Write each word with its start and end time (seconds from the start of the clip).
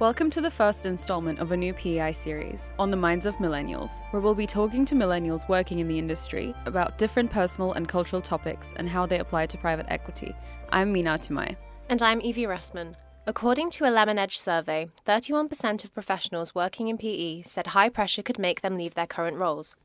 Welcome 0.00 0.30
to 0.30 0.40
the 0.40 0.50
first 0.50 0.86
installment 0.86 1.40
of 1.40 1.52
a 1.52 1.56
new 1.58 1.74
PEI 1.74 2.12
series 2.12 2.70
on 2.78 2.90
the 2.90 2.96
minds 2.96 3.26
of 3.26 3.36
millennials, 3.36 4.00
where 4.12 4.22
we'll 4.22 4.34
be 4.34 4.46
talking 4.46 4.86
to 4.86 4.94
millennials 4.94 5.46
working 5.46 5.78
in 5.78 5.88
the 5.88 5.98
industry 5.98 6.54
about 6.64 6.96
different 6.96 7.28
personal 7.28 7.74
and 7.74 7.86
cultural 7.86 8.22
topics 8.22 8.72
and 8.76 8.88
how 8.88 9.04
they 9.04 9.18
apply 9.18 9.44
to 9.44 9.58
private 9.58 9.84
equity. 9.90 10.34
I'm 10.70 10.90
Mina 10.90 11.18
Tumai. 11.18 11.54
And 11.90 12.00
I'm 12.00 12.22
Evie 12.22 12.44
Restman. 12.44 12.94
According 13.26 13.68
to 13.70 13.84
a 13.84 13.88
LemonEdge 13.88 14.36
survey, 14.36 14.88
31% 15.06 15.84
of 15.84 15.92
professionals 15.92 16.54
working 16.54 16.88
in 16.88 16.96
PE 16.96 17.42
said 17.42 17.68
high 17.68 17.90
pressure 17.90 18.22
could 18.22 18.38
make 18.38 18.62
them 18.62 18.76
leave 18.76 18.94
their 18.94 19.06
current 19.06 19.36
roles. 19.36 19.76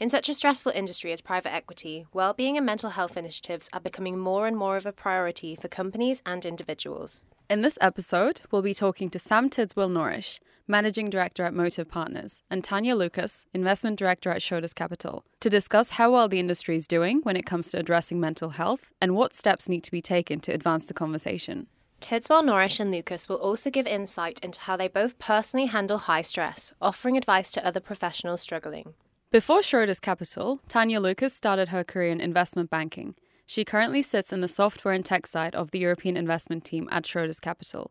In 0.00 0.08
such 0.08 0.28
a 0.28 0.34
stressful 0.34 0.72
industry 0.72 1.12
as 1.12 1.20
private 1.20 1.54
equity, 1.54 2.06
well-being 2.12 2.56
and 2.56 2.66
mental 2.66 2.90
health 2.90 3.16
initiatives 3.16 3.70
are 3.72 3.80
becoming 3.80 4.18
more 4.18 4.48
and 4.48 4.56
more 4.56 4.76
of 4.76 4.84
a 4.84 4.92
priority 4.92 5.54
for 5.54 5.68
companies 5.68 6.22
and 6.26 6.44
individuals. 6.44 7.24
In 7.48 7.62
this 7.62 7.78
episode, 7.80 8.40
we'll 8.50 8.62
be 8.62 8.74
talking 8.74 9.08
to 9.10 9.18
Sam 9.18 9.48
Tidswell 9.48 9.88
Norrish, 9.88 10.40
Managing 10.66 11.08
Director 11.08 11.44
at 11.44 11.54
Motive 11.54 11.88
Partners, 11.88 12.42
and 12.50 12.64
Tanya 12.64 12.96
Lucas, 12.96 13.46
Investment 13.54 13.96
Director 13.96 14.30
at 14.30 14.40
Schroders 14.40 14.74
Capital, 14.74 15.24
to 15.38 15.48
discuss 15.48 15.90
how 15.90 16.10
well 16.10 16.28
the 16.28 16.40
industry 16.40 16.74
is 16.74 16.88
doing 16.88 17.20
when 17.22 17.36
it 17.36 17.46
comes 17.46 17.70
to 17.70 17.78
addressing 17.78 18.18
mental 18.18 18.50
health 18.50 18.92
and 19.00 19.14
what 19.14 19.34
steps 19.34 19.68
need 19.68 19.84
to 19.84 19.90
be 19.92 20.00
taken 20.00 20.40
to 20.40 20.52
advance 20.52 20.86
the 20.86 20.94
conversation. 20.94 21.68
Tidswell 22.02 22.42
Norrish 22.42 22.78
and 22.78 22.90
Lucas 22.90 23.28
will 23.28 23.36
also 23.36 23.70
give 23.70 23.86
insight 23.86 24.38
into 24.40 24.60
how 24.60 24.76
they 24.76 24.88
both 24.88 25.18
personally 25.18 25.66
handle 25.66 25.98
high 25.98 26.20
stress, 26.20 26.72
offering 26.82 27.16
advice 27.16 27.50
to 27.52 27.66
other 27.66 27.80
professionals 27.80 28.42
struggling. 28.42 28.92
Before 29.30 29.60
Schroders 29.60 30.00
Capital, 30.00 30.60
Tanya 30.68 31.00
Lucas 31.00 31.32
started 31.32 31.68
her 31.68 31.82
career 31.82 32.10
in 32.10 32.20
investment 32.20 32.68
banking 32.68 33.14
she 33.52 33.66
currently 33.66 34.02
sits 34.02 34.32
in 34.32 34.40
the 34.40 34.48
software 34.48 34.94
and 34.94 35.04
tech 35.04 35.26
side 35.26 35.54
of 35.54 35.72
the 35.72 35.78
European 35.78 36.16
investment 36.16 36.64
team 36.64 36.88
at 36.90 37.04
Schroders 37.04 37.38
Capital. 37.38 37.90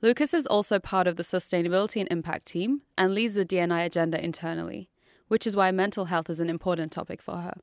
Lucas 0.00 0.32
is 0.32 0.46
also 0.46 0.78
part 0.78 1.08
of 1.08 1.16
the 1.16 1.24
sustainability 1.24 1.98
and 1.98 2.08
impact 2.12 2.46
team 2.46 2.82
and 2.96 3.12
leads 3.12 3.34
the 3.34 3.44
D&I 3.44 3.82
agenda 3.82 4.22
internally, 4.22 4.88
which 5.26 5.48
is 5.48 5.56
why 5.56 5.72
mental 5.72 6.04
health 6.04 6.30
is 6.30 6.38
an 6.38 6.48
important 6.48 6.92
topic 6.92 7.20
for 7.20 7.38
her. 7.38 7.54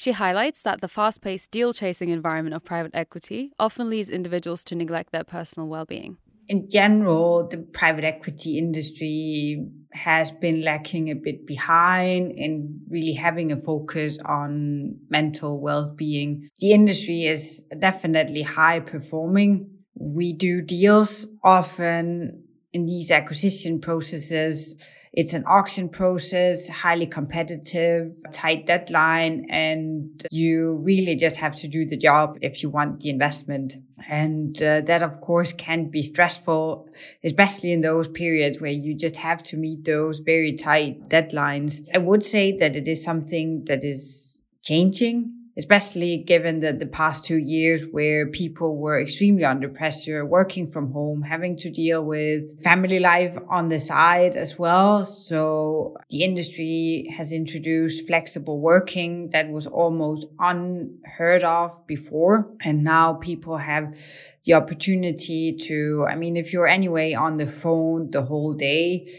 She 0.00 0.12
highlights 0.12 0.62
that 0.62 0.80
the 0.80 0.88
fast 0.88 1.20
paced 1.20 1.50
deal 1.50 1.74
chasing 1.74 2.08
environment 2.08 2.54
of 2.54 2.64
private 2.64 2.92
equity 2.94 3.52
often 3.58 3.90
leads 3.90 4.08
individuals 4.08 4.64
to 4.64 4.74
neglect 4.74 5.12
their 5.12 5.24
personal 5.24 5.68
well 5.68 5.84
being 5.84 6.16
in 6.48 6.68
general, 6.70 7.46
the 7.46 7.58
private 7.58 8.02
equity 8.02 8.56
industry 8.56 9.62
has 9.92 10.30
been 10.32 10.62
lacking 10.62 11.10
a 11.10 11.14
bit 11.14 11.46
behind 11.46 12.32
in 12.34 12.80
really 12.88 13.12
having 13.12 13.52
a 13.52 13.58
focus 13.58 14.18
on 14.24 14.96
mental 15.10 15.60
well-being. 15.60 16.48
The 16.58 16.72
industry 16.72 17.26
is 17.26 17.62
definitely 17.78 18.42
high 18.42 18.80
performing. 18.80 19.70
We 19.94 20.32
do 20.32 20.62
deals 20.62 21.26
often 21.44 22.42
in 22.72 22.86
these 22.86 23.12
acquisition 23.12 23.80
processes 23.80 24.76
it's 25.12 25.34
an 25.34 25.44
auction 25.46 25.88
process, 25.88 26.68
highly 26.68 27.06
competitive, 27.06 28.12
tight 28.30 28.66
deadline, 28.66 29.46
and 29.50 30.24
you 30.30 30.80
really 30.84 31.16
just 31.16 31.36
have 31.38 31.56
to 31.56 31.68
do 31.68 31.84
the 31.84 31.96
job 31.96 32.38
if 32.42 32.62
you 32.62 32.70
want 32.70 33.00
the 33.00 33.10
investment. 33.10 33.76
And 34.08 34.60
uh, 34.62 34.82
that, 34.82 35.02
of 35.02 35.20
course, 35.20 35.52
can 35.52 35.90
be 35.90 36.02
stressful, 36.02 36.88
especially 37.24 37.72
in 37.72 37.80
those 37.80 38.06
periods 38.06 38.60
where 38.60 38.70
you 38.70 38.94
just 38.94 39.16
have 39.16 39.42
to 39.44 39.56
meet 39.56 39.84
those 39.84 40.20
very 40.20 40.52
tight 40.52 41.08
deadlines. 41.08 41.88
I 41.92 41.98
would 41.98 42.24
say 42.24 42.52
that 42.58 42.76
it 42.76 42.86
is 42.86 43.02
something 43.02 43.64
that 43.64 43.82
is 43.82 44.40
changing 44.62 45.39
especially 45.56 46.18
given 46.18 46.60
that 46.60 46.78
the 46.78 46.86
past 46.86 47.24
two 47.24 47.36
years 47.36 47.84
where 47.90 48.26
people 48.28 48.76
were 48.76 49.00
extremely 49.00 49.44
under 49.44 49.68
pressure, 49.68 50.24
working 50.24 50.70
from 50.70 50.92
home, 50.92 51.22
having 51.22 51.56
to 51.56 51.70
deal 51.70 52.04
with 52.04 52.62
family 52.62 53.00
life 53.00 53.36
on 53.48 53.68
the 53.68 53.80
side 53.80 54.36
as 54.36 54.58
well. 54.58 55.04
So 55.04 55.96
the 56.08 56.22
industry 56.22 57.12
has 57.16 57.32
introduced 57.32 58.06
flexible 58.06 58.60
working 58.60 59.30
that 59.30 59.50
was 59.50 59.66
almost 59.66 60.26
unheard 60.38 61.44
of 61.44 61.86
before. 61.86 62.50
And 62.62 62.84
now 62.84 63.14
people 63.14 63.56
have 63.58 63.96
the 64.44 64.54
opportunity 64.54 65.56
to, 65.68 66.06
I 66.08 66.14
mean, 66.14 66.36
if 66.36 66.52
you're 66.52 66.68
anyway 66.68 67.14
on 67.14 67.36
the 67.36 67.46
phone 67.46 68.10
the 68.10 68.22
whole 68.22 68.54
day, 68.54 69.12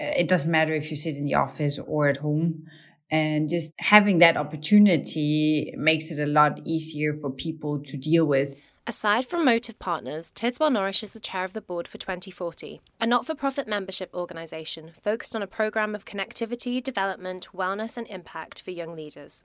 uh, 0.00 0.12
it 0.16 0.28
doesn't 0.28 0.50
matter 0.50 0.74
if 0.74 0.90
you 0.90 0.96
sit 0.96 1.16
in 1.16 1.24
the 1.24 1.34
office 1.34 1.78
or 1.78 2.08
at 2.08 2.18
home 2.18 2.64
and 3.10 3.48
just 3.48 3.72
having 3.78 4.18
that 4.18 4.36
opportunity 4.36 5.72
makes 5.76 6.10
it 6.10 6.20
a 6.22 6.26
lot 6.26 6.60
easier 6.64 7.12
for 7.14 7.30
people 7.30 7.80
to 7.82 7.96
deal 7.96 8.24
with. 8.24 8.54
Aside 8.90 9.24
from 9.24 9.44
Motive 9.44 9.78
Partners, 9.78 10.32
Tidswell 10.32 10.72
Norrish 10.72 11.04
is 11.04 11.12
the 11.12 11.20
chair 11.20 11.44
of 11.44 11.52
the 11.52 11.60
board 11.60 11.86
for 11.86 11.96
2040, 11.96 12.80
a 13.00 13.06
not 13.06 13.24
for 13.24 13.36
profit 13.36 13.68
membership 13.68 14.10
organisation 14.12 14.90
focused 15.00 15.36
on 15.36 15.42
a 15.42 15.46
programme 15.46 15.94
of 15.94 16.04
connectivity, 16.04 16.82
development, 16.82 17.46
wellness, 17.54 17.96
and 17.96 18.08
impact 18.08 18.60
for 18.60 18.72
young 18.72 18.96
leaders. 18.96 19.44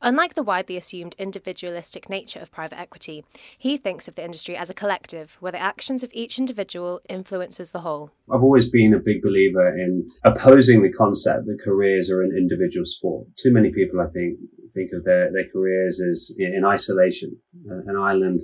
Unlike 0.00 0.34
the 0.34 0.42
widely 0.42 0.76
assumed 0.76 1.14
individualistic 1.16 2.10
nature 2.10 2.40
of 2.40 2.50
private 2.50 2.80
equity, 2.80 3.24
he 3.56 3.76
thinks 3.76 4.08
of 4.08 4.16
the 4.16 4.24
industry 4.24 4.56
as 4.56 4.68
a 4.68 4.74
collective 4.74 5.36
where 5.38 5.52
the 5.52 5.62
actions 5.62 6.02
of 6.02 6.10
each 6.12 6.40
individual 6.40 7.00
influences 7.08 7.70
the 7.70 7.82
whole. 7.82 8.10
I've 8.34 8.42
always 8.42 8.68
been 8.68 8.94
a 8.94 8.98
big 8.98 9.22
believer 9.22 9.68
in 9.78 10.10
opposing 10.24 10.82
the 10.82 10.92
concept 10.92 11.46
that 11.46 11.60
careers 11.62 12.10
are 12.10 12.20
an 12.20 12.32
individual 12.36 12.84
sport. 12.84 13.28
Too 13.36 13.52
many 13.52 13.70
people, 13.70 14.00
I 14.00 14.10
think, 14.10 14.40
think 14.74 14.90
of 14.92 15.04
their, 15.04 15.30
their 15.32 15.46
careers 15.52 16.02
as 16.02 16.34
in 16.36 16.64
isolation, 16.64 17.36
an 17.86 17.96
island 17.96 18.40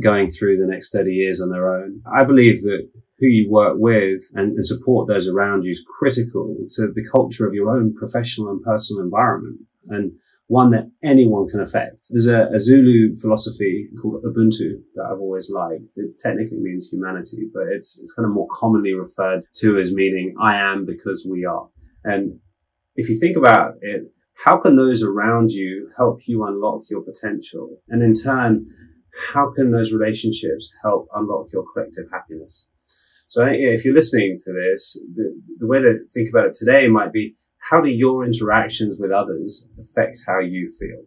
going 0.00 0.30
through 0.30 0.58
the 0.58 0.66
next 0.66 0.92
30 0.92 1.12
years 1.12 1.40
on 1.40 1.50
their 1.50 1.74
own. 1.74 2.02
I 2.12 2.24
believe 2.24 2.62
that 2.62 2.88
who 3.18 3.26
you 3.26 3.50
work 3.50 3.74
with 3.76 4.22
and, 4.34 4.52
and 4.56 4.66
support 4.66 5.06
those 5.06 5.28
around 5.28 5.64
you 5.64 5.70
is 5.70 5.84
critical 5.98 6.56
to 6.70 6.92
the 6.92 7.06
culture 7.10 7.46
of 7.46 7.54
your 7.54 7.70
own 7.70 7.94
professional 7.94 8.48
and 8.48 8.62
personal 8.62 9.02
environment. 9.02 9.60
And 9.88 10.12
one 10.52 10.70
that 10.70 10.90
anyone 11.02 11.48
can 11.48 11.60
affect. 11.60 12.08
There's 12.10 12.26
a, 12.26 12.48
a, 12.48 12.60
Zulu 12.60 13.16
philosophy 13.16 13.88
called 14.00 14.22
Ubuntu 14.22 14.82
that 14.94 15.08
I've 15.10 15.20
always 15.20 15.50
liked. 15.50 15.92
It 15.96 16.18
technically 16.18 16.58
means 16.58 16.90
humanity, 16.90 17.48
but 17.54 17.68
it's, 17.70 17.98
it's 17.98 18.12
kind 18.12 18.26
of 18.26 18.34
more 18.34 18.48
commonly 18.52 18.92
referred 18.92 19.46
to 19.56 19.78
as 19.78 19.94
meaning 19.94 20.34
I 20.38 20.56
am 20.56 20.84
because 20.84 21.26
we 21.28 21.46
are. 21.46 21.68
And 22.04 22.38
if 22.96 23.08
you 23.08 23.18
think 23.18 23.36
about 23.36 23.76
it, 23.80 24.02
how 24.44 24.58
can 24.58 24.76
those 24.76 25.02
around 25.02 25.52
you 25.52 25.88
help 25.96 26.20
you 26.26 26.44
unlock 26.44 26.82
your 26.90 27.00
potential? 27.00 27.78
And 27.88 28.02
in 28.02 28.12
turn, 28.12 28.66
how 29.32 29.50
can 29.52 29.70
those 29.70 29.92
relationships 29.92 30.72
help 30.82 31.08
unlock 31.14 31.52
your 31.52 31.64
collective 31.72 32.10
happiness? 32.10 32.68
So 33.28 33.42
I 33.42 33.50
think 33.50 33.62
if 33.62 33.84
you're 33.84 33.94
listening 33.94 34.38
to 34.44 34.52
this, 34.52 35.02
the, 35.14 35.40
the 35.58 35.66
way 35.66 35.80
to 35.80 36.00
think 36.12 36.28
about 36.28 36.46
it 36.46 36.54
today 36.54 36.88
might 36.88 37.12
be 37.12 37.36
how 37.70 37.80
do 37.80 37.88
your 37.88 38.24
interactions 38.24 38.98
with 39.00 39.10
others 39.10 39.66
affect 39.78 40.24
how 40.26 40.40
you 40.40 40.70
feel? 40.78 41.04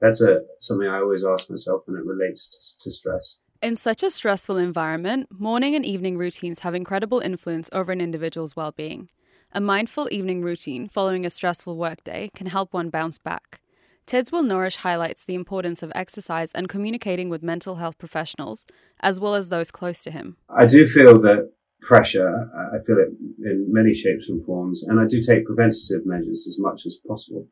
That's 0.00 0.20
a 0.20 0.40
something 0.60 0.86
I 0.86 0.98
always 0.98 1.24
ask 1.24 1.50
myself 1.50 1.82
when 1.86 1.96
it 1.96 2.04
relates 2.04 2.76
to, 2.78 2.84
to 2.84 2.90
stress. 2.90 3.40
In 3.62 3.74
such 3.74 4.02
a 4.02 4.10
stressful 4.10 4.58
environment, 4.58 5.28
morning 5.30 5.74
and 5.74 5.84
evening 5.84 6.18
routines 6.18 6.60
have 6.60 6.74
incredible 6.74 7.20
influence 7.20 7.70
over 7.72 7.90
an 7.90 8.02
individual's 8.02 8.54
well-being. 8.54 9.08
A 9.52 9.60
mindful 9.60 10.08
evening 10.10 10.42
routine 10.42 10.88
following 10.88 11.24
a 11.24 11.30
stressful 11.30 11.76
workday 11.76 12.30
can 12.34 12.48
help 12.48 12.74
one 12.74 12.90
bounce 12.90 13.16
back. 13.16 13.60
Tidswell 14.06 14.44
Norrish 14.44 14.76
highlights 14.76 15.24
the 15.24 15.34
importance 15.34 15.82
of 15.82 15.90
exercise 15.96 16.52
and 16.52 16.68
communicating 16.68 17.28
with 17.28 17.42
mental 17.42 17.74
health 17.74 17.98
professionals, 17.98 18.64
as 19.00 19.18
well 19.18 19.34
as 19.34 19.48
those 19.48 19.72
close 19.72 20.04
to 20.04 20.12
him. 20.12 20.36
I 20.48 20.64
do 20.66 20.86
feel 20.86 21.20
that 21.22 21.50
pressure. 21.80 22.48
I 22.72 22.78
feel 22.86 22.98
it 22.98 23.08
in 23.44 23.66
many 23.68 23.92
shapes 23.92 24.28
and 24.28 24.44
forms, 24.44 24.84
and 24.84 25.00
I 25.00 25.06
do 25.06 25.20
take 25.20 25.44
preventative 25.44 26.06
measures 26.06 26.46
as 26.46 26.56
much 26.60 26.86
as 26.86 27.00
possible. 27.06 27.48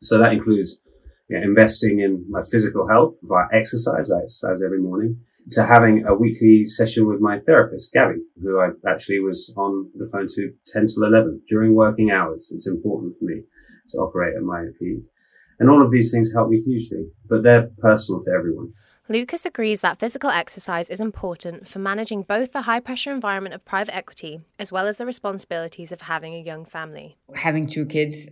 So 0.00 0.16
that 0.16 0.32
includes 0.32 0.80
you 1.28 1.38
know, 1.38 1.44
investing 1.44 2.00
in 2.00 2.24
my 2.26 2.42
physical 2.42 2.88
health 2.88 3.18
via 3.24 3.48
exercise. 3.52 4.10
I 4.10 4.22
exercise 4.22 4.62
every 4.62 4.80
morning. 4.80 5.20
To 5.50 5.66
having 5.66 6.06
a 6.06 6.14
weekly 6.14 6.64
session 6.64 7.06
with 7.06 7.20
my 7.20 7.40
therapist, 7.40 7.92
Gabby, 7.92 8.20
who 8.40 8.60
I 8.60 8.68
actually 8.88 9.18
was 9.18 9.52
on 9.58 9.90
the 9.94 10.08
phone 10.10 10.28
to 10.36 10.52
10 10.68 10.86
till 10.86 11.02
11 11.02 11.42
during 11.48 11.74
working 11.74 12.10
hours. 12.10 12.50
It's 12.54 12.68
important 12.68 13.18
for 13.18 13.24
me 13.26 13.42
to 13.88 13.98
operate 13.98 14.36
at 14.36 14.42
my 14.42 14.66
peak. 14.78 15.02
And 15.62 15.70
all 15.70 15.80
of 15.80 15.92
these 15.92 16.10
things 16.10 16.32
help 16.32 16.48
me 16.48 16.60
hugely, 16.60 17.06
but 17.28 17.44
they're 17.44 17.70
personal 17.78 18.20
to 18.24 18.30
everyone. 18.36 18.72
Lucas 19.08 19.46
agrees 19.46 19.80
that 19.80 20.00
physical 20.00 20.28
exercise 20.28 20.90
is 20.90 21.00
important 21.00 21.68
for 21.68 21.78
managing 21.78 22.22
both 22.22 22.50
the 22.50 22.62
high 22.62 22.80
pressure 22.80 23.12
environment 23.12 23.54
of 23.54 23.64
private 23.64 23.94
equity 23.94 24.40
as 24.58 24.72
well 24.72 24.88
as 24.88 24.98
the 24.98 25.06
responsibilities 25.06 25.92
of 25.92 26.00
having 26.00 26.34
a 26.34 26.42
young 26.42 26.64
family. 26.64 27.16
Having 27.36 27.68
two 27.68 27.86
kids, 27.86 28.26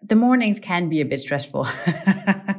the 0.00 0.14
mornings 0.14 0.60
can 0.60 0.88
be 0.88 1.00
a 1.00 1.04
bit 1.04 1.18
stressful. 1.18 1.62
uh, 2.06 2.54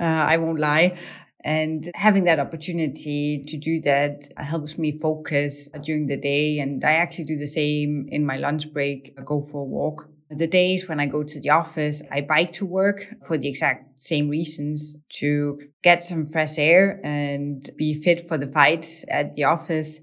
I 0.00 0.36
won't 0.36 0.60
lie. 0.60 0.98
And 1.42 1.90
having 1.94 2.24
that 2.24 2.38
opportunity 2.38 3.42
to 3.48 3.56
do 3.56 3.80
that 3.82 4.28
helps 4.36 4.76
me 4.76 4.98
focus 4.98 5.70
during 5.82 6.08
the 6.08 6.18
day. 6.18 6.58
And 6.58 6.84
I 6.84 6.92
actually 6.92 7.24
do 7.24 7.38
the 7.38 7.46
same 7.46 8.06
in 8.10 8.26
my 8.26 8.36
lunch 8.36 8.70
break, 8.70 9.14
I 9.18 9.22
go 9.22 9.40
for 9.40 9.62
a 9.62 9.64
walk 9.64 10.10
the 10.30 10.46
days 10.46 10.88
when 10.88 11.00
I 11.00 11.06
go 11.06 11.22
to 11.22 11.40
the 11.40 11.50
office, 11.50 12.02
I 12.10 12.20
bike 12.20 12.52
to 12.52 12.66
work 12.66 13.06
for 13.26 13.38
the 13.38 13.48
exact 13.48 14.02
same 14.02 14.28
reasons 14.28 14.96
to 15.20 15.60
get 15.82 16.02
some 16.02 16.26
fresh 16.26 16.58
air 16.58 17.00
and 17.04 17.68
be 17.76 17.94
fit 17.94 18.26
for 18.26 18.36
the 18.36 18.48
fight 18.48 19.04
at 19.08 19.34
the 19.34 19.44
office. 19.44 20.00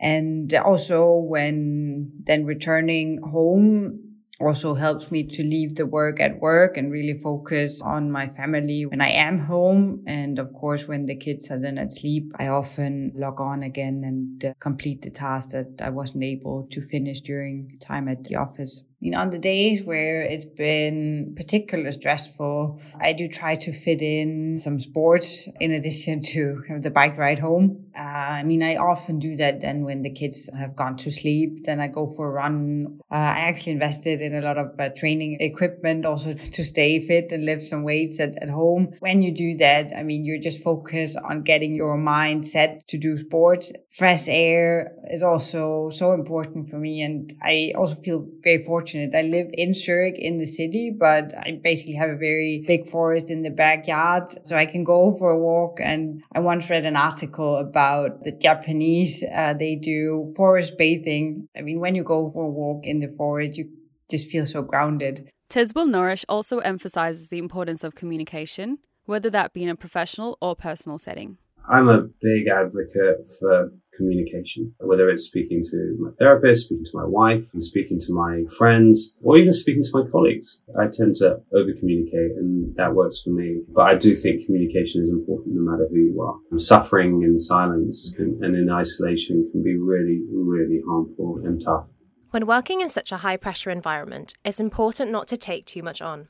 And 0.00 0.52
also 0.54 1.14
when 1.16 2.12
then 2.24 2.44
returning 2.44 3.20
home, 3.22 4.00
also 4.40 4.74
helps 4.74 5.10
me 5.12 5.22
to 5.22 5.42
leave 5.42 5.76
the 5.76 5.86
work 5.86 6.20
at 6.20 6.40
work 6.40 6.76
and 6.76 6.90
really 6.90 7.14
focus 7.14 7.80
on 7.80 8.10
my 8.10 8.28
family 8.28 8.84
when 8.84 9.00
I 9.00 9.10
am 9.10 9.38
home. 9.38 10.02
And 10.06 10.38
of 10.38 10.52
course, 10.52 10.88
when 10.88 11.06
the 11.06 11.14
kids 11.14 11.50
are 11.50 11.58
then 11.58 11.78
at 11.78 11.92
sleep, 11.92 12.32
I 12.38 12.48
often 12.48 13.12
log 13.14 13.40
on 13.40 13.62
again 13.62 14.02
and 14.04 14.44
uh, 14.44 14.54
complete 14.58 15.02
the 15.02 15.10
task 15.10 15.50
that 15.50 15.80
I 15.80 15.90
wasn't 15.90 16.24
able 16.24 16.66
to 16.70 16.80
finish 16.80 17.20
during 17.20 17.78
time 17.80 18.08
at 18.08 18.24
the 18.24 18.34
office 18.34 18.82
you 19.04 19.10
know, 19.10 19.18
on 19.18 19.28
the 19.28 19.38
days 19.38 19.82
where 19.82 20.22
it's 20.22 20.46
been 20.46 21.34
particularly 21.36 21.92
stressful, 21.92 22.80
I 22.98 23.12
do 23.12 23.28
try 23.28 23.54
to 23.54 23.70
fit 23.70 24.00
in 24.00 24.56
some 24.56 24.80
sports 24.80 25.46
in 25.60 25.72
addition 25.72 26.22
to 26.32 26.62
kind 26.66 26.78
of 26.78 26.84
the 26.84 26.90
bike 26.90 27.18
ride 27.18 27.38
home. 27.38 27.84
Uh, 27.94 28.00
I 28.00 28.42
mean, 28.44 28.62
I 28.62 28.76
often 28.76 29.18
do 29.18 29.36
that 29.36 29.60
then 29.60 29.84
when 29.84 30.00
the 30.00 30.10
kids 30.10 30.48
have 30.58 30.74
gone 30.74 30.96
to 30.96 31.10
sleep, 31.10 31.64
then 31.64 31.80
I 31.80 31.88
go 31.88 32.06
for 32.06 32.28
a 32.28 32.32
run. 32.32 32.98
Uh, 33.10 33.16
I 33.16 33.40
actually 33.40 33.72
invested 33.72 34.22
in 34.22 34.34
a 34.34 34.40
lot 34.40 34.56
of 34.56 34.68
uh, 34.80 34.88
training 34.96 35.36
equipment 35.38 36.06
also 36.06 36.32
to 36.32 36.64
stay 36.64 36.98
fit 36.98 37.30
and 37.30 37.44
lift 37.44 37.62
some 37.62 37.82
weights 37.82 38.18
at, 38.20 38.42
at 38.42 38.48
home. 38.48 38.94
When 39.00 39.20
you 39.20 39.32
do 39.32 39.54
that, 39.58 39.92
I 39.94 40.02
mean, 40.02 40.24
you're 40.24 40.40
just 40.40 40.62
focused 40.62 41.18
on 41.18 41.42
getting 41.42 41.76
your 41.76 41.98
mind 41.98 42.48
set 42.48 42.88
to 42.88 42.96
do 42.96 43.18
sports. 43.18 43.70
Fresh 43.90 44.28
air 44.28 44.92
is 45.10 45.22
also 45.22 45.90
so 45.90 46.14
important 46.14 46.70
for 46.70 46.78
me. 46.78 47.02
And 47.02 47.30
I 47.42 47.74
also 47.76 47.96
feel 47.96 48.26
very 48.42 48.64
fortunate 48.64 48.93
fortunate. 48.94 49.16
I 49.16 49.22
live 49.22 49.48
in 49.52 49.74
Zurich 49.74 50.18
in 50.18 50.38
the 50.38 50.46
city, 50.46 50.94
but 50.96 51.32
I 51.36 51.60
basically 51.62 51.94
have 51.94 52.10
a 52.10 52.16
very 52.16 52.64
big 52.66 52.88
forest 52.88 53.30
in 53.30 53.42
the 53.42 53.50
backyard. 53.50 54.28
So 54.44 54.56
I 54.56 54.66
can 54.66 54.84
go 54.84 55.16
for 55.18 55.30
a 55.30 55.38
walk. 55.38 55.78
And 55.80 56.22
I 56.34 56.40
once 56.40 56.70
read 56.70 56.86
an 56.86 56.96
article 56.96 57.56
about 57.56 58.22
the 58.22 58.32
Japanese, 58.32 59.24
uh, 59.34 59.54
they 59.54 59.76
do 59.76 60.32
forest 60.36 60.74
bathing. 60.78 61.48
I 61.56 61.62
mean, 61.62 61.80
when 61.80 61.94
you 61.94 62.04
go 62.04 62.30
for 62.32 62.44
a 62.44 62.50
walk 62.50 62.84
in 62.84 62.98
the 62.98 63.12
forest, 63.16 63.58
you 63.58 63.70
just 64.10 64.26
feel 64.26 64.44
so 64.44 64.62
grounded. 64.62 65.28
Tidswell 65.48 65.86
Norrish 65.86 66.24
also 66.28 66.58
emphasizes 66.58 67.28
the 67.28 67.38
importance 67.38 67.84
of 67.84 67.94
communication, 67.94 68.78
whether 69.04 69.30
that 69.30 69.52
be 69.52 69.62
in 69.62 69.68
a 69.68 69.76
professional 69.76 70.36
or 70.40 70.56
personal 70.56 70.98
setting. 70.98 71.38
I'm 71.68 71.88
a 71.88 72.02
big 72.20 72.48
advocate 72.48 73.26
for 73.38 73.72
communication, 73.96 74.74
whether 74.80 75.08
it's 75.08 75.24
speaking 75.24 75.62
to 75.70 75.96
my 75.98 76.10
therapist, 76.18 76.66
speaking 76.66 76.84
to 76.84 76.98
my 76.98 77.06
wife, 77.06 77.46
and 77.52 77.62
speaking 77.62 77.98
to 78.00 78.12
my 78.12 78.42
friends, 78.56 79.16
or 79.22 79.36
even 79.36 79.52
speaking 79.52 79.82
to 79.82 79.90
my 79.94 80.10
colleagues. 80.10 80.62
I 80.78 80.86
tend 80.90 81.14
to 81.16 81.40
over 81.52 81.72
communicate 81.78 82.32
and 82.36 82.74
that 82.76 82.94
works 82.94 83.22
for 83.22 83.30
me. 83.30 83.62
But 83.68 83.82
I 83.82 83.94
do 83.94 84.14
think 84.14 84.46
communication 84.46 85.02
is 85.02 85.10
important 85.10 85.54
no 85.54 85.70
matter 85.70 85.86
who 85.90 85.96
you 85.96 86.22
are. 86.22 86.58
Suffering 86.58 87.22
in 87.22 87.38
silence 87.38 88.14
and 88.18 88.42
in 88.42 88.70
isolation 88.70 89.48
can 89.52 89.62
be 89.62 89.76
really, 89.76 90.22
really 90.32 90.80
harmful 90.86 91.40
and 91.44 91.62
tough. 91.62 91.88
When 92.30 92.46
working 92.46 92.80
in 92.80 92.88
such 92.88 93.12
a 93.12 93.18
high 93.18 93.36
pressure 93.36 93.70
environment, 93.70 94.34
it's 94.44 94.58
important 94.58 95.12
not 95.12 95.28
to 95.28 95.36
take 95.36 95.66
too 95.66 95.82
much 95.82 96.02
on. 96.02 96.26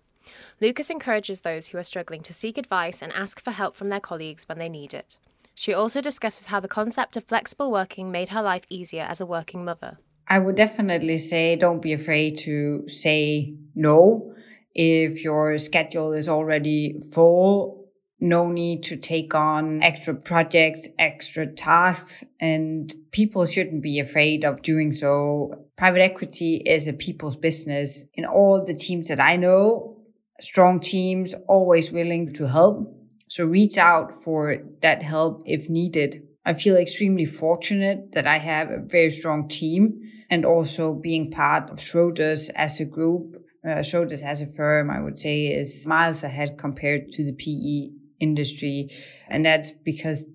Lucas 0.60 0.90
encourages 0.90 1.40
those 1.40 1.68
who 1.68 1.78
are 1.78 1.82
struggling 1.82 2.22
to 2.22 2.34
seek 2.34 2.58
advice 2.58 3.02
and 3.02 3.12
ask 3.12 3.42
for 3.42 3.50
help 3.50 3.74
from 3.74 3.88
their 3.88 4.00
colleagues 4.00 4.48
when 4.48 4.58
they 4.58 4.68
need 4.68 4.94
it. 4.94 5.18
She 5.54 5.72
also 5.72 6.00
discusses 6.00 6.46
how 6.46 6.60
the 6.60 6.68
concept 6.68 7.16
of 7.16 7.24
flexible 7.24 7.70
working 7.70 8.10
made 8.10 8.30
her 8.30 8.42
life 8.42 8.64
easier 8.68 9.02
as 9.02 9.20
a 9.20 9.26
working 9.26 9.64
mother. 9.64 9.98
I 10.26 10.38
would 10.38 10.56
definitely 10.56 11.18
say 11.18 11.56
don't 11.56 11.82
be 11.82 11.92
afraid 11.92 12.38
to 12.38 12.88
say 12.88 13.54
no. 13.74 14.34
If 14.74 15.22
your 15.22 15.56
schedule 15.58 16.12
is 16.12 16.28
already 16.28 17.00
full, 17.12 17.84
no 18.20 18.48
need 18.48 18.82
to 18.84 18.96
take 18.96 19.34
on 19.34 19.82
extra 19.82 20.14
projects, 20.14 20.88
extra 20.98 21.46
tasks, 21.46 22.24
and 22.40 22.92
people 23.12 23.44
shouldn't 23.44 23.82
be 23.82 24.00
afraid 24.00 24.44
of 24.44 24.62
doing 24.62 24.92
so. 24.92 25.66
Private 25.76 26.00
equity 26.00 26.56
is 26.64 26.88
a 26.88 26.92
people's 26.92 27.36
business. 27.36 28.04
In 28.14 28.24
all 28.24 28.64
the 28.64 28.74
teams 28.74 29.08
that 29.08 29.20
I 29.20 29.36
know, 29.36 29.98
strong 30.40 30.80
teams 30.80 31.34
always 31.46 31.92
willing 31.92 32.32
to 32.34 32.48
help 32.48 33.03
so 33.34 33.44
reach 33.44 33.78
out 33.78 34.22
for 34.22 34.58
that 34.80 35.02
help 35.02 35.42
if 35.44 35.68
needed. 35.68 36.22
I 36.46 36.54
feel 36.54 36.76
extremely 36.76 37.24
fortunate 37.24 38.12
that 38.12 38.28
I 38.28 38.38
have 38.38 38.70
a 38.70 38.78
very 38.78 39.10
strong 39.10 39.48
team 39.48 40.00
and 40.30 40.46
also 40.46 40.94
being 40.94 41.32
part 41.32 41.68
of 41.68 41.78
Schroders 41.78 42.48
as 42.54 42.78
a 42.78 42.84
group. 42.84 43.34
Uh, 43.66 43.82
Schroders 43.82 44.22
as 44.22 44.40
a 44.40 44.46
firm, 44.46 44.88
I 44.88 45.00
would 45.00 45.18
say, 45.18 45.46
is 45.46 45.84
miles 45.88 46.22
ahead 46.22 46.58
compared 46.58 47.10
to 47.10 47.24
the 47.24 47.32
PE 47.32 47.96
industry. 48.20 48.90
And 49.28 49.44
that's 49.44 49.72
because 49.72 50.26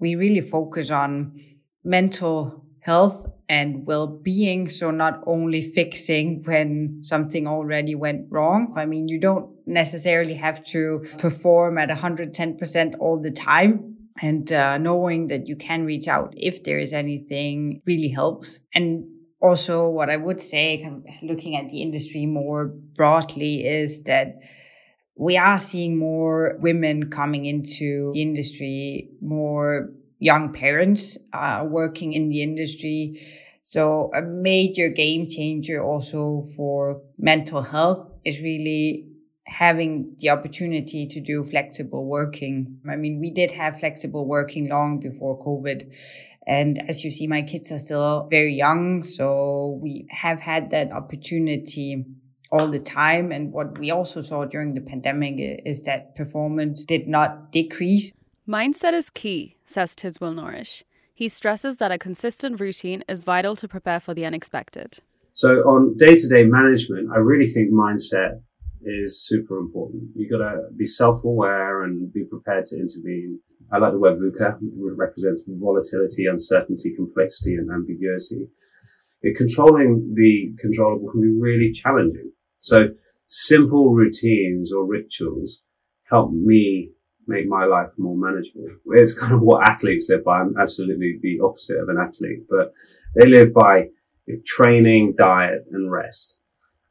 we 0.00 0.16
really 0.16 0.40
focus 0.40 0.90
on 0.90 1.32
mental 1.84 2.64
health 2.80 3.26
and 3.48 3.86
well-being. 3.86 4.68
So 4.68 4.90
not 4.90 5.22
only 5.26 5.60
fixing 5.60 6.42
when 6.44 7.00
something 7.02 7.46
already 7.46 7.94
went 7.94 8.26
wrong. 8.30 8.72
I 8.76 8.86
mean, 8.86 9.08
you 9.08 9.18
don't 9.18 9.50
necessarily 9.66 10.34
have 10.34 10.64
to 10.66 11.04
perform 11.18 11.78
at 11.78 11.88
110% 11.88 12.94
all 12.98 13.20
the 13.20 13.30
time. 13.30 13.96
And 14.22 14.52
uh, 14.52 14.78
knowing 14.78 15.28
that 15.28 15.46
you 15.46 15.56
can 15.56 15.84
reach 15.84 16.06
out 16.06 16.34
if 16.36 16.64
there 16.64 16.78
is 16.78 16.92
anything 16.92 17.80
really 17.86 18.08
helps. 18.08 18.60
And 18.74 19.04
also, 19.40 19.88
what 19.88 20.10
I 20.10 20.18
would 20.18 20.40
say, 20.40 20.82
kind 20.82 21.02
of 21.08 21.22
looking 21.22 21.56
at 21.56 21.70
the 21.70 21.80
industry 21.80 22.26
more 22.26 22.66
broadly, 22.66 23.66
is 23.66 24.02
that 24.02 24.40
we 25.16 25.36
are 25.38 25.56
seeing 25.56 25.98
more 25.98 26.56
women 26.60 27.10
coming 27.10 27.46
into 27.46 28.10
the 28.12 28.20
industry, 28.20 29.08
more 29.20 29.90
young 30.20 30.52
parents 30.52 31.18
uh, 31.32 31.64
working 31.66 32.12
in 32.12 32.28
the 32.28 32.42
industry. 32.42 33.20
So 33.62 34.10
a 34.14 34.22
major 34.22 34.88
game 34.88 35.28
changer 35.28 35.82
also 35.82 36.44
for 36.56 37.02
mental 37.18 37.62
health 37.62 38.06
is 38.24 38.40
really 38.40 39.06
having 39.46 40.14
the 40.18 40.30
opportunity 40.30 41.06
to 41.06 41.20
do 41.20 41.42
flexible 41.42 42.04
working. 42.04 42.78
I 42.88 42.96
mean, 42.96 43.18
we 43.18 43.30
did 43.30 43.50
have 43.50 43.80
flexible 43.80 44.24
working 44.24 44.68
long 44.68 45.00
before 45.00 45.42
COVID. 45.44 45.90
And 46.46 46.78
as 46.88 47.04
you 47.04 47.10
see, 47.10 47.26
my 47.26 47.42
kids 47.42 47.72
are 47.72 47.78
still 47.78 48.28
very 48.30 48.54
young. 48.54 49.02
So 49.02 49.78
we 49.82 50.06
have 50.10 50.40
had 50.40 50.70
that 50.70 50.92
opportunity 50.92 52.04
all 52.52 52.68
the 52.68 52.78
time. 52.78 53.32
And 53.32 53.52
what 53.52 53.78
we 53.78 53.90
also 53.90 54.20
saw 54.20 54.44
during 54.44 54.74
the 54.74 54.80
pandemic 54.80 55.34
is 55.38 55.82
that 55.82 56.14
performance 56.14 56.84
did 56.84 57.08
not 57.08 57.52
decrease. 57.52 58.12
Mindset 58.50 58.94
is 58.94 59.10
key, 59.10 59.54
says 59.64 59.94
Tidswell 59.94 60.34
Norrish. 60.34 60.82
He 61.14 61.28
stresses 61.28 61.76
that 61.76 61.92
a 61.92 61.98
consistent 61.98 62.58
routine 62.58 63.04
is 63.08 63.22
vital 63.22 63.54
to 63.54 63.68
prepare 63.68 64.00
for 64.00 64.12
the 64.12 64.24
unexpected. 64.26 64.98
So 65.34 65.60
on 65.60 65.96
day 65.96 66.16
to 66.16 66.28
day 66.28 66.42
management, 66.46 67.10
I 67.14 67.18
really 67.18 67.46
think 67.46 67.70
mindset 67.70 68.40
is 68.82 69.24
super 69.24 69.56
important. 69.56 70.02
You've 70.16 70.32
got 70.32 70.38
to 70.38 70.62
be 70.76 70.84
self 70.84 71.22
aware 71.22 71.84
and 71.84 72.12
be 72.12 72.24
prepared 72.24 72.66
to 72.66 72.76
intervene. 72.76 73.38
I 73.70 73.78
like 73.78 73.92
the 73.92 74.00
word 74.00 74.16
VUCA, 74.16 74.56
it 74.60 74.96
represents 74.96 75.44
volatility, 75.46 76.26
uncertainty, 76.26 76.92
complexity, 76.96 77.54
and 77.54 77.70
ambiguity. 77.70 78.48
It, 79.22 79.36
controlling 79.36 80.12
the 80.16 80.56
controllable 80.58 81.08
can 81.08 81.20
be 81.20 81.40
really 81.40 81.70
challenging. 81.70 82.32
So 82.58 82.88
simple 83.28 83.94
routines 83.94 84.72
or 84.72 84.84
rituals 84.86 85.62
help 86.10 86.32
me 86.32 86.90
make 87.30 87.46
my 87.46 87.64
life 87.64 87.90
more 87.96 88.16
manageable. 88.16 88.66
It's 88.92 89.18
kind 89.18 89.32
of 89.32 89.40
what 89.40 89.66
athletes 89.66 90.08
live 90.10 90.24
by. 90.24 90.40
I'm 90.40 90.54
absolutely 90.60 91.18
the 91.22 91.40
opposite 91.42 91.78
of 91.78 91.88
an 91.88 91.98
athlete, 91.98 92.44
but 92.48 92.72
they 93.14 93.26
live 93.26 93.54
by 93.54 93.88
training, 94.44 95.14
diet, 95.16 95.64
and 95.72 95.90
rest. 95.90 96.40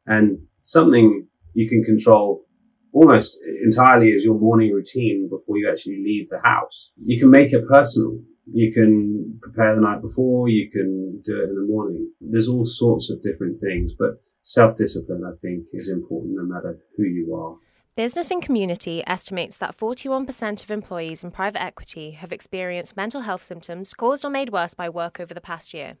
And 0.06 0.46
something 0.62 1.28
you 1.54 1.68
can 1.68 1.84
control 1.84 2.44
almost 2.92 3.38
entirely 3.62 4.08
is 4.08 4.24
your 4.24 4.38
morning 4.38 4.72
routine 4.72 5.28
before 5.30 5.58
you 5.58 5.68
actually 5.70 6.02
leave 6.04 6.28
the 6.28 6.40
house. 6.42 6.92
You 6.96 7.20
can 7.20 7.30
make 7.30 7.52
it 7.52 7.68
personal. 7.68 8.18
You 8.52 8.72
can 8.72 9.38
prepare 9.40 9.74
the 9.74 9.80
night 9.80 10.02
before. 10.02 10.48
You 10.48 10.70
can 10.70 11.22
do 11.24 11.40
it 11.40 11.50
in 11.50 11.54
the 11.54 11.66
morning. 11.68 12.10
There's 12.20 12.48
all 12.48 12.64
sorts 12.64 13.10
of 13.10 13.22
different 13.22 13.58
things, 13.58 13.94
but 13.94 14.20
self 14.42 14.76
discipline, 14.76 15.22
I 15.24 15.36
think, 15.40 15.66
is 15.72 15.88
important 15.88 16.34
no 16.36 16.42
matter 16.42 16.78
who 16.96 17.04
you 17.04 17.34
are. 17.34 17.56
Business 17.96 18.30
and 18.30 18.40
Community 18.40 19.02
estimates 19.04 19.56
that 19.58 19.76
41% 19.76 20.62
of 20.62 20.70
employees 20.70 21.24
in 21.24 21.32
private 21.32 21.60
equity 21.60 22.12
have 22.12 22.30
experienced 22.30 22.96
mental 22.96 23.22
health 23.22 23.42
symptoms 23.42 23.94
caused 23.94 24.24
or 24.24 24.30
made 24.30 24.50
worse 24.50 24.74
by 24.74 24.88
work 24.88 25.18
over 25.18 25.34
the 25.34 25.40
past 25.40 25.74
year. 25.74 25.96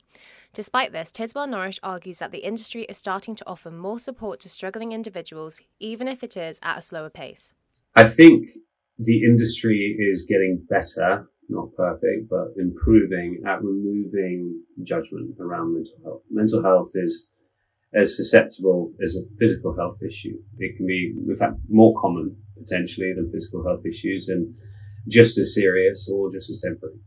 Despite 0.54 0.92
this, 0.92 1.10
Tidswell 1.10 1.48
Norrish 1.48 1.80
argues 1.82 2.20
that 2.20 2.30
the 2.30 2.46
industry 2.46 2.84
is 2.84 2.96
starting 2.96 3.34
to 3.34 3.46
offer 3.46 3.72
more 3.72 3.98
support 3.98 4.38
to 4.40 4.48
struggling 4.48 4.92
individuals, 4.92 5.60
even 5.80 6.06
if 6.06 6.22
it 6.22 6.36
is 6.36 6.60
at 6.62 6.78
a 6.78 6.82
slower 6.82 7.10
pace. 7.10 7.54
I 7.96 8.04
think 8.04 8.50
the 8.96 9.24
industry 9.24 9.96
is 9.98 10.26
getting 10.28 10.64
better, 10.70 11.28
not 11.48 11.74
perfect, 11.76 12.30
but 12.30 12.54
improving 12.56 13.42
at 13.44 13.64
removing 13.64 14.62
judgment 14.84 15.34
around 15.40 15.74
mental 15.74 15.98
health. 16.04 16.22
Mental 16.30 16.62
health 16.62 16.92
is 16.94 17.29
as 17.94 18.16
susceptible 18.16 18.92
as 19.02 19.16
a 19.16 19.26
physical 19.38 19.76
health 19.76 19.98
issue. 20.02 20.38
It 20.58 20.76
can 20.76 20.86
be, 20.86 21.12
in 21.28 21.36
fact, 21.36 21.54
more 21.68 21.94
common 22.00 22.36
potentially 22.56 23.12
than 23.14 23.30
physical 23.30 23.64
health 23.64 23.84
issues 23.86 24.28
and 24.28 24.54
just 25.08 25.38
as 25.38 25.54
serious 25.54 26.08
or 26.12 26.30
just 26.30 26.50
as 26.50 26.60
temporary. 26.62 26.98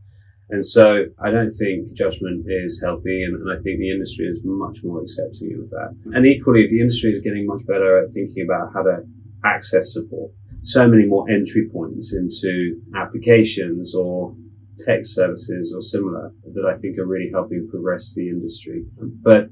And 0.50 0.66
so 0.66 1.06
I 1.24 1.32
don't 1.32 1.52
think 1.52 1.94
judgment 1.94 2.46
is 2.48 2.82
healthy, 2.84 3.24
and, 3.24 3.36
and, 3.42 3.50
I 3.50 3.62
think 3.64 3.80
the 3.80 3.92
industry 3.92 4.26
is 4.26 4.42
much 4.44 4.80
more 4.84 5.02
accepting 5.02 5.58
of 5.60 5.70
that. 5.70 5.96
And 6.14 6.26
equally, 6.26 6.68
the 6.68 6.82
industry 6.82 7.12
is 7.12 7.22
getting 7.22 7.46
much 7.46 7.66
better 7.66 8.04
at 8.04 8.12
thinking 8.12 8.44
about 8.44 8.74
how 8.74 8.84
to 8.84 9.04
access 9.46 9.94
support. 9.94 10.32
So 10.64 10.88
many 10.88 11.06
more 11.06 11.30
entry 11.30 11.70
points 11.72 12.14
into 12.14 12.82
applications 12.96 13.96
or 13.96 14.36
tech 14.80 15.06
services 15.06 15.74
or 15.74 15.82
similar 15.82 16.32
that 16.54 16.66
I 16.66 16.78
think 16.78 16.98
are 16.98 17.06
really 17.06 17.32
helping 17.32 17.68
progress 17.70 18.14
the 18.14 18.30
industry. 18.30 18.86
But 18.98 19.50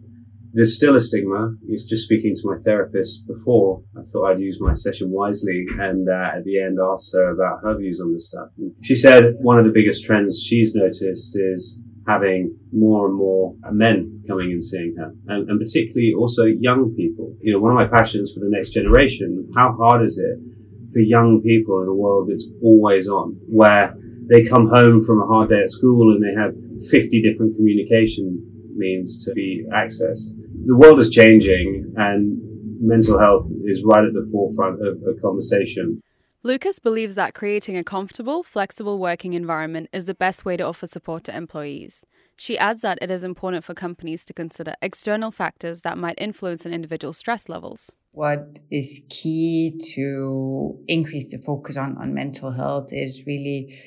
there's 0.54 0.76
still 0.76 0.96
a 0.96 1.00
stigma. 1.00 1.56
It's 1.68 1.86
just 1.86 2.04
speaking 2.06 2.34
to 2.36 2.42
my 2.46 2.58
therapist 2.64 3.28
before. 3.28 3.84
I 3.98 4.02
thought 4.04 4.32
I'd 4.32 4.40
use 4.40 4.60
my 4.60 4.74
session 4.74 5.10
wisely 5.10 5.66
and 5.80 6.08
uh, 6.10 6.38
at 6.38 6.44
the 6.44 6.62
end 6.62 6.78
asked 6.82 7.14
her 7.16 7.32
about 7.32 7.62
her 7.64 7.78
views 7.78 8.02
on 8.02 8.14
this 8.14 8.30
stuff. 8.30 8.50
She 8.82 8.96
said 8.96 9.36
one 9.40 9.58
of 9.58 9.66
the 9.66 9.72
biggest 9.72 10.04
trends 10.04 10.42
she's 10.42 10.76
noticed 10.76 11.40
is 11.40 11.82
having 12.08 12.58
more 12.74 13.08
and 13.08 13.16
more 13.16 13.56
men 13.72 14.24
coming 14.28 14.52
and 14.52 14.64
seeing 14.64 14.96
her 14.98 15.14
and, 15.28 15.50
and 15.50 15.60
particularly 15.60 16.14
also 16.18 16.46
young 16.46 16.94
people. 16.96 17.36
You 17.42 17.54
know, 17.54 17.60
one 17.60 17.72
of 17.72 17.76
my 17.76 17.88
passions 17.88 18.34
for 18.34 18.40
the 18.42 18.50
next 18.50 18.72
generation, 18.72 19.50
how 19.56 19.76
hard 19.78 20.04
is 20.04 20.18
it 20.18 20.38
for 20.92 21.00
young 21.00 21.42
people 21.42 21.82
in 21.82 21.88
a 21.88 21.94
world 21.94 22.30
that's 22.30 22.50
always 22.62 23.08
on 23.08 23.38
where 23.48 23.96
they 24.30 24.44
come 24.44 24.68
home 24.68 25.00
from 25.02 25.22
a 25.22 25.28
hard 25.28 25.50
day 25.50 25.62
at 25.62 25.70
school 25.70 26.14
and 26.14 26.24
they 26.24 26.34
have 26.34 26.54
50 26.90 27.22
different 27.22 27.56
communication 27.56 28.48
means 28.76 29.24
to 29.26 29.34
be 29.34 29.66
accessed 29.74 30.41
the 30.66 30.78
world 30.78 31.00
is 31.00 31.10
changing 31.10 31.94
and 31.98 32.38
mental 32.80 33.20
health 33.20 33.50
is 33.66 33.84
right 33.86 34.04
at 34.04 34.14
the 34.14 34.28
forefront 34.32 34.80
of 34.86 34.98
a 35.08 35.20
conversation. 35.20 36.02
Lucas 36.44 36.80
believes 36.80 37.16
that 37.16 37.36
creating 37.36 37.78
a 37.78 37.84
comfortable, 37.84 38.42
flexible 38.42 38.98
working 38.98 39.34
environment 39.34 39.88
is 39.94 40.06
the 40.06 40.16
best 40.16 40.44
way 40.44 40.58
to 40.58 40.64
offer 40.64 40.88
support 40.88 41.24
to 41.24 41.36
employees. 41.36 42.04
She 42.36 42.58
adds 42.58 42.82
that 42.82 42.98
it 43.02 43.12
is 43.12 43.24
important 43.24 43.64
for 43.64 43.76
companies 43.76 44.26
to 44.26 44.34
consider 44.34 44.74
external 44.82 45.30
factors 45.30 45.82
that 45.82 46.00
might 46.00 46.16
influence 46.18 46.66
an 46.66 46.74
individual's 46.74 47.18
stress 47.18 47.48
levels. 47.48 47.92
What 48.12 48.60
is 48.72 49.04
key 49.10 49.80
to 49.94 50.80
increase 50.88 51.32
the 51.32 51.38
focus 51.38 51.78
on, 51.78 51.98
on 51.98 52.16
mental 52.16 52.52
health 52.52 52.92
is 52.92 53.24
really 53.28 53.78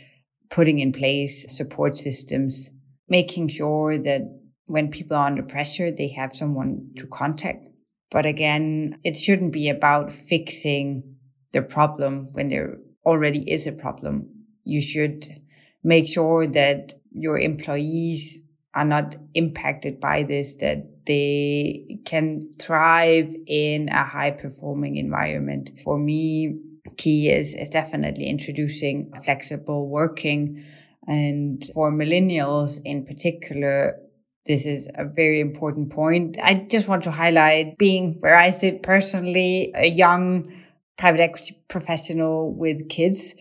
putting 0.50 0.78
in 0.78 0.92
place 0.92 1.44
support 1.48 1.96
systems, 1.96 2.70
making 3.08 3.48
sure 3.48 3.98
that 3.98 4.43
when 4.66 4.90
people 4.90 5.16
are 5.16 5.26
under 5.26 5.42
pressure, 5.42 5.90
they 5.90 6.09
have 6.09 6.35
someone 6.35 6.90
to 6.97 7.06
contact. 7.06 7.64
But 8.11 8.26
again, 8.26 8.99
it 9.04 9.16
shouldn't 9.16 9.52
be 9.52 9.68
about 9.68 10.12
fixing 10.12 11.16
the 11.52 11.62
problem 11.62 12.28
when 12.33 12.49
there 12.49 12.78
already 13.04 13.50
is 13.50 13.66
a 13.66 13.73
problem. 13.73 14.28
You 14.64 14.80
should 14.80 15.26
make 15.83 16.09
sure 16.09 16.47
that 16.47 16.94
your 17.12 17.38
employees 17.38 18.42
are 18.75 18.85
not 18.85 19.16
impacted 19.35 20.00
by 20.00 20.23
this, 20.23 20.54
that 20.56 21.06
they 21.06 21.99
can 22.04 22.50
thrive 22.61 23.28
in 23.47 23.88
a 23.90 24.04
high 24.04 24.30
performing 24.30 24.97
environment. 24.97 25.71
For 25.85 25.99
me, 25.99 26.59
key 26.97 27.30
is, 27.30 27.54
is 27.54 27.68
definitely 27.68 28.26
introducing 28.26 29.12
flexible 29.25 29.88
working. 29.88 30.64
And 31.06 31.62
for 31.75 31.92
millennials 31.92 32.80
in 32.85 33.04
particular, 33.04 33.99
this 34.46 34.66
is 34.66 34.88
a 34.94 35.04
very 35.04 35.40
important 35.40 35.90
point. 35.90 36.36
I 36.42 36.66
just 36.70 36.86
want 36.86 37.02
to 37.04 37.10
highlight 37.10 37.78
being 37.78 38.16
where 38.20 38.38
I 38.38 38.50
sit 38.50 38.82
personally, 38.82 39.72
a 39.74 39.88
young 39.88 40.52
private 40.98 41.20
equity 41.20 41.58
professional 41.68 42.52
with 42.54 42.88
kids. 42.88 43.34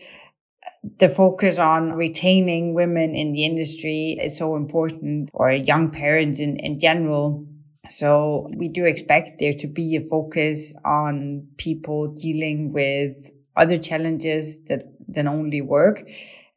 The 0.98 1.08
focus 1.08 1.58
on 1.58 1.92
retaining 1.92 2.74
women 2.74 3.14
in 3.14 3.32
the 3.32 3.44
industry 3.44 4.18
is 4.20 4.36
so 4.36 4.56
important, 4.56 5.30
or 5.34 5.50
young 5.52 5.90
parents 5.90 6.40
in, 6.40 6.56
in 6.58 6.78
general. 6.78 7.46
So 7.88 8.50
we 8.56 8.68
do 8.68 8.84
expect 8.84 9.38
there 9.38 9.52
to 9.52 9.66
be 9.66 9.96
a 9.96 10.00
focus 10.00 10.74
on 10.84 11.46
people 11.58 12.08
dealing 12.08 12.72
with 12.72 13.30
other 13.56 13.76
challenges 13.76 14.58
that 14.64 14.84
than 15.06 15.28
only 15.28 15.60
work 15.60 16.08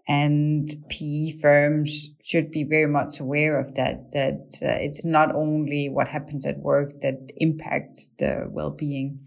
and 0.08 0.70
PE 0.90 1.32
firms 1.32 2.12
should 2.24 2.50
be 2.50 2.64
very 2.64 2.88
much 2.88 3.20
aware 3.20 3.60
of 3.60 3.76
that, 3.76 4.12
that 4.12 4.60
uh, 4.62 4.80
it's 4.80 5.04
not 5.04 5.36
only 5.36 5.90
what 5.90 6.08
happens 6.08 6.46
at 6.46 6.60
work 6.60 7.02
that 7.02 7.32
impacts 7.38 8.10
the 8.18 8.48
well 8.50 8.72
being. 8.72 9.20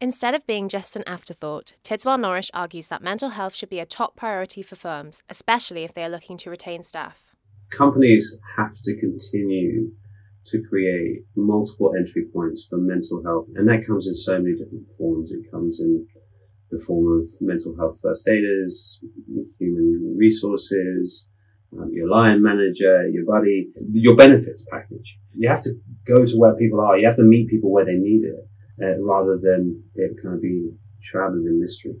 Instead 0.00 0.34
of 0.34 0.46
being 0.46 0.68
just 0.68 0.96
an 0.96 1.04
afterthought, 1.06 1.74
Tidswell 1.82 2.16
Norrish 2.16 2.50
argues 2.54 2.88
that 2.88 3.02
mental 3.02 3.30
health 3.30 3.54
should 3.54 3.68
be 3.68 3.80
a 3.80 3.86
top 3.86 4.16
priority 4.16 4.62
for 4.62 4.76
firms, 4.76 5.22
especially 5.28 5.84
if 5.84 5.92
they 5.92 6.04
are 6.04 6.08
looking 6.08 6.38
to 6.38 6.48
retain 6.48 6.82
staff. 6.82 7.22
Companies 7.70 8.38
have 8.56 8.72
to 8.82 8.98
continue 8.98 9.90
to 10.46 10.62
create 10.70 11.18
multiple 11.36 11.92
entry 11.98 12.24
points 12.32 12.66
for 12.68 12.78
mental 12.78 13.22
health, 13.24 13.48
and 13.56 13.68
that 13.68 13.86
comes 13.86 14.06
in 14.08 14.14
so 14.14 14.38
many 14.38 14.56
different 14.56 14.90
forms. 14.90 15.32
It 15.32 15.50
comes 15.50 15.80
in 15.80 16.06
the 16.70 16.78
form 16.78 17.20
of 17.20 17.28
mental 17.40 17.76
health 17.76 17.98
first 18.02 18.28
aiders, 18.28 19.02
human 19.58 20.16
resources, 20.16 21.28
um, 21.78 21.90
your 21.92 22.08
line 22.08 22.42
manager, 22.42 23.08
your 23.08 23.24
buddy, 23.24 23.68
your 23.92 24.16
benefits 24.16 24.66
package. 24.70 25.18
You 25.34 25.48
have 25.48 25.62
to 25.62 25.70
go 26.06 26.26
to 26.26 26.36
where 26.36 26.56
people 26.56 26.80
are. 26.80 26.98
You 26.98 27.06
have 27.06 27.16
to 27.16 27.22
meet 27.22 27.48
people 27.48 27.70
where 27.70 27.84
they 27.84 27.94
need 27.94 28.22
it, 28.24 28.48
uh, 28.82 29.02
rather 29.02 29.38
than 29.40 29.82
it 29.94 30.20
kind 30.22 30.34
of 30.34 30.42
being 30.42 30.78
shrouded 31.00 31.44
in 31.44 31.60
mystery. 31.60 31.94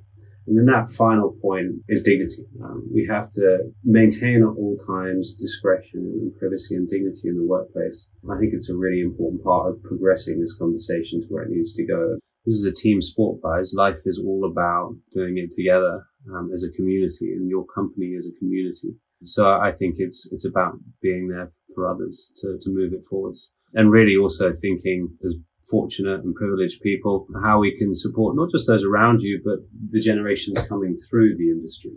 And 0.46 0.58
then 0.58 0.66
that 0.66 0.90
final 0.90 1.36
point 1.40 1.82
is 1.88 2.02
dignity. 2.02 2.42
Um, 2.62 2.88
we 2.92 3.06
have 3.06 3.30
to 3.30 3.70
maintain 3.84 4.42
at 4.42 4.56
all 4.56 4.76
times 4.84 5.34
discretion 5.34 6.00
and 6.00 6.36
privacy 6.36 6.74
and 6.74 6.88
dignity 6.88 7.28
in 7.28 7.36
the 7.36 7.44
workplace. 7.44 8.10
I 8.28 8.38
think 8.38 8.52
it's 8.54 8.70
a 8.70 8.76
really 8.76 9.00
important 9.00 9.44
part 9.44 9.70
of 9.70 9.82
progressing 9.82 10.40
this 10.40 10.56
conversation 10.56 11.20
to 11.20 11.28
where 11.28 11.44
it 11.44 11.50
needs 11.50 11.74
to 11.74 11.86
go 11.86 12.18
this 12.44 12.56
is 12.56 12.66
a 12.66 12.72
team 12.72 13.00
sport, 13.00 13.42
guys. 13.42 13.74
Life 13.74 14.00
is 14.06 14.22
all 14.24 14.44
about 14.44 14.96
doing 15.12 15.38
it 15.38 15.50
together 15.54 16.06
um, 16.32 16.50
as 16.52 16.62
a 16.62 16.70
community, 16.70 17.32
and 17.32 17.48
your 17.48 17.64
company 17.66 18.08
is 18.08 18.26
a 18.26 18.38
community. 18.38 18.96
So 19.22 19.52
I 19.52 19.72
think 19.72 19.96
it's 19.98 20.28
it's 20.32 20.46
about 20.46 20.74
being 21.02 21.28
there 21.28 21.50
for 21.74 21.88
others 21.88 22.32
to 22.38 22.58
to 22.60 22.70
move 22.70 22.92
it 22.92 23.04
forwards, 23.04 23.52
and 23.74 23.90
really 23.90 24.16
also 24.16 24.52
thinking 24.54 25.16
as 25.24 25.34
fortunate 25.70 26.24
and 26.24 26.34
privileged 26.34 26.80
people 26.80 27.26
how 27.42 27.60
we 27.60 27.76
can 27.76 27.94
support 27.94 28.34
not 28.34 28.50
just 28.50 28.66
those 28.66 28.84
around 28.84 29.20
you, 29.20 29.40
but 29.44 29.58
the 29.90 30.00
generations 30.00 30.60
coming 30.66 30.96
through 30.96 31.36
the 31.36 31.50
industry, 31.50 31.96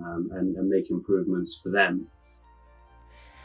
um, 0.00 0.28
and, 0.32 0.56
and 0.56 0.68
make 0.68 0.90
improvements 0.90 1.60
for 1.62 1.70
them. 1.70 2.08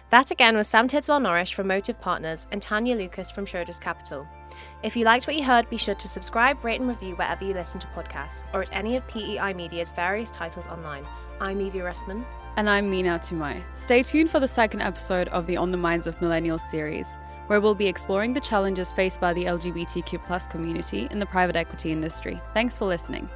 That 0.09 0.31
again 0.31 0.57
was 0.57 0.67
Sam 0.67 0.87
Tidswell 0.87 1.21
Norrish 1.21 1.53
from 1.53 1.67
Motive 1.67 1.99
Partners 2.01 2.47
and 2.51 2.59
Tanya 2.59 2.95
Lucas 2.95 3.29
from 3.29 3.45
Schroders 3.45 3.79
Capital. 3.79 4.27
If 4.81 4.97
you 4.97 5.05
liked 5.05 5.27
what 5.27 5.35
you 5.35 5.43
heard, 5.43 5.69
be 5.69 5.77
sure 5.77 5.93
to 5.93 6.07
subscribe, 6.07 6.65
rate, 6.65 6.79
and 6.79 6.89
review 6.89 7.15
wherever 7.15 7.45
you 7.45 7.53
listen 7.53 7.79
to 7.79 7.87
podcasts 7.89 8.43
or 8.51 8.63
at 8.63 8.73
any 8.73 8.95
of 8.95 9.07
PEI 9.07 9.53
Media's 9.53 9.91
various 9.91 10.31
titles 10.31 10.65
online. 10.65 11.05
I'm 11.39 11.61
Evie 11.61 11.79
Ressman. 11.79 12.25
And 12.55 12.67
I'm 12.67 12.89
Mina 12.89 13.19
Tumai. 13.19 13.61
Stay 13.73 14.01
tuned 14.01 14.31
for 14.31 14.39
the 14.39 14.47
second 14.47 14.81
episode 14.81 15.27
of 15.27 15.45
the 15.45 15.57
On 15.57 15.69
the 15.69 15.77
Minds 15.77 16.07
of 16.07 16.17
Millennials 16.17 16.67
series, 16.71 17.15
where 17.45 17.61
we'll 17.61 17.75
be 17.75 17.87
exploring 17.87 18.33
the 18.33 18.41
challenges 18.41 18.91
faced 18.91 19.21
by 19.21 19.33
the 19.33 19.45
LGBTQ 19.45 20.49
community 20.49 21.07
in 21.11 21.19
the 21.19 21.25
private 21.27 21.55
equity 21.55 21.91
industry. 21.91 22.41
Thanks 22.55 22.75
for 22.75 22.85
listening. 22.85 23.29